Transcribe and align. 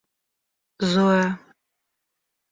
Зоя 0.91 1.25